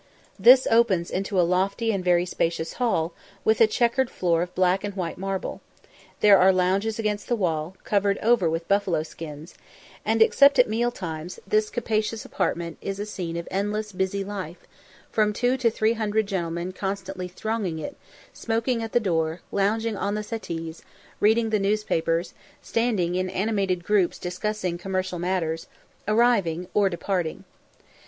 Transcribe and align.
This 0.39 0.67
opens 0.71 1.11
into 1.11 1.39
a 1.39 1.45
lofty 1.45 1.91
and 1.91 2.03
very 2.03 2.25
spacious 2.25 2.73
hall, 2.81 3.13
with 3.45 3.61
a 3.61 3.67
chequered 3.67 4.09
floor 4.09 4.41
of 4.41 4.55
black 4.55 4.83
and 4.83 4.95
white 4.95 5.19
marble; 5.19 5.61
there 6.21 6.39
are 6.39 6.51
lounges 6.51 6.97
against 6.97 7.27
the 7.27 7.35
wall, 7.35 7.77
covered 7.83 8.17
over 8.17 8.49
with 8.49 8.67
buffalo 8.67 9.03
skins; 9.03 9.53
and, 10.03 10.19
except 10.23 10.57
at 10.57 10.67
meal 10.67 10.89
times, 10.89 11.39
this 11.45 11.69
capacious 11.69 12.25
apartment 12.25 12.79
is 12.81 12.99
a 12.99 13.05
scene 13.05 13.37
of 13.37 13.47
endless 13.51 13.91
busy 13.91 14.23
life, 14.23 14.65
from 15.11 15.33
two 15.33 15.55
to 15.57 15.69
three 15.69 15.93
hundred 15.93 16.25
gentlemen 16.25 16.71
constantly 16.71 17.27
thronging 17.27 17.77
it, 17.77 17.95
smoking 18.33 18.81
at 18.81 18.93
the 18.93 18.99
door, 18.99 19.41
lounging 19.51 19.95
on 19.95 20.15
the 20.15 20.23
settees, 20.23 20.81
reading 21.19 21.51
the 21.51 21.59
newspapers, 21.59 22.33
standing 22.59 23.13
in 23.13 23.29
animated 23.29 23.83
groups 23.83 24.17
discussing 24.17 24.79
commercial 24.79 25.19
matters, 25.19 25.67
arriving, 26.07 26.67
or 26.73 26.89
departing. 26.89 27.43